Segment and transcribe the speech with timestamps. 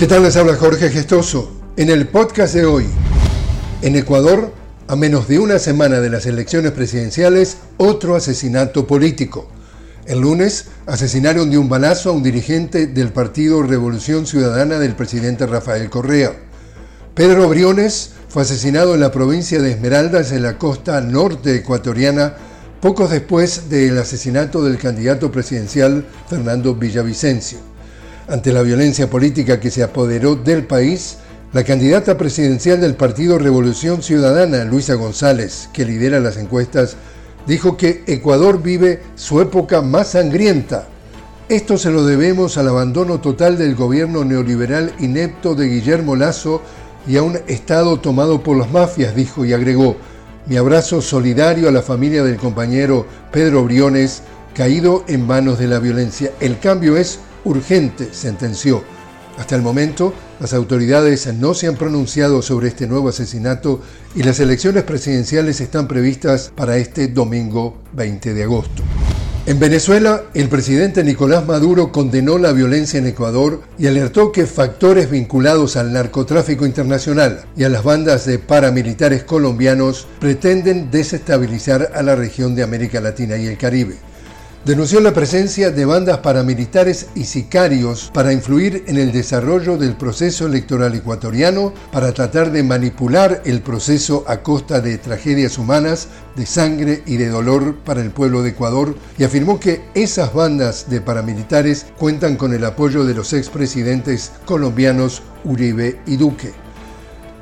[0.00, 1.50] ¿Qué tal les habla Jorge Gestoso?
[1.76, 2.86] En el podcast de hoy,
[3.82, 4.50] en Ecuador,
[4.88, 9.50] a menos de una semana de las elecciones presidenciales, otro asesinato político.
[10.06, 15.46] El lunes asesinaron de un balazo a un dirigente del Partido Revolución Ciudadana del presidente
[15.46, 16.32] Rafael Correa.
[17.14, 22.36] Pedro Briones fue asesinado en la provincia de Esmeraldas, en la costa norte ecuatoriana,
[22.80, 27.58] pocos después del asesinato del candidato presidencial Fernando Villavicencio.
[28.30, 31.16] Ante la violencia política que se apoderó del país,
[31.52, 36.94] la candidata presidencial del Partido Revolución Ciudadana, Luisa González, que lidera las encuestas,
[37.48, 40.86] dijo que Ecuador vive su época más sangrienta.
[41.48, 46.62] Esto se lo debemos al abandono total del gobierno neoliberal inepto de Guillermo Lazo
[47.08, 49.96] y a un Estado tomado por las mafias, dijo y agregó,
[50.46, 54.22] mi abrazo solidario a la familia del compañero Pedro Briones,
[54.54, 56.30] caído en manos de la violencia.
[56.38, 58.82] El cambio es urgente, sentenció.
[59.38, 63.80] Hasta el momento, las autoridades no se han pronunciado sobre este nuevo asesinato
[64.14, 68.82] y las elecciones presidenciales están previstas para este domingo 20 de agosto.
[69.46, 75.10] En Venezuela, el presidente Nicolás Maduro condenó la violencia en Ecuador y alertó que factores
[75.10, 82.14] vinculados al narcotráfico internacional y a las bandas de paramilitares colombianos pretenden desestabilizar a la
[82.14, 84.09] región de América Latina y el Caribe
[84.64, 90.46] denunció la presencia de bandas paramilitares y sicarios para influir en el desarrollo del proceso
[90.46, 97.02] electoral ecuatoriano, para tratar de manipular el proceso a costa de tragedias humanas, de sangre
[97.06, 101.86] y de dolor para el pueblo de Ecuador, y afirmó que esas bandas de paramilitares
[101.98, 106.52] cuentan con el apoyo de los expresidentes colombianos Uribe y Duque.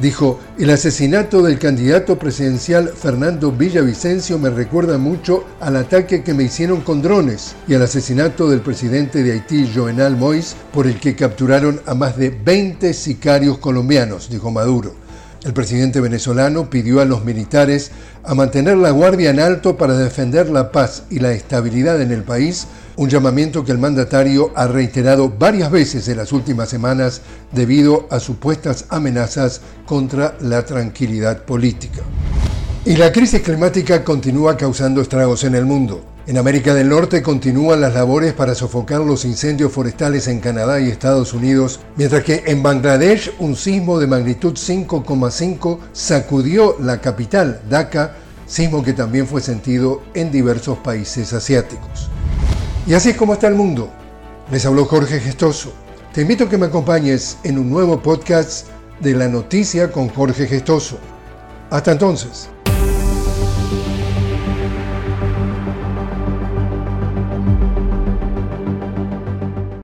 [0.00, 6.44] Dijo, el asesinato del candidato presidencial Fernando Villavicencio me recuerda mucho al ataque que me
[6.44, 11.14] hicieron con drones y al asesinato del presidente de Haití, Jovenal Moïse, por el que
[11.14, 14.94] capturaron a más de 20 sicarios colombianos, dijo Maduro.
[15.42, 17.92] El presidente venezolano pidió a los militares
[18.24, 22.24] a mantener la guardia en alto para defender la paz y la estabilidad en el
[22.24, 22.66] país
[22.96, 27.22] un llamamiento que el mandatario ha reiterado varias veces en las últimas semanas
[27.52, 32.02] debido a supuestas amenazas contra la tranquilidad política.
[32.82, 36.02] Y la crisis climática continúa causando estragos en el mundo.
[36.26, 40.88] En América del Norte continúan las labores para sofocar los incendios forestales en Canadá y
[40.88, 48.14] Estados Unidos, mientras que en Bangladesh un sismo de magnitud 5,5 sacudió la capital, Dhaka,
[48.46, 52.08] sismo que también fue sentido en diversos países asiáticos.
[52.86, 53.90] Y así es como está el mundo.
[54.50, 55.74] Les habló Jorge Gestoso.
[56.14, 58.68] Te invito a que me acompañes en un nuevo podcast
[59.00, 60.98] de la noticia con Jorge Gestoso.
[61.68, 62.48] Hasta entonces.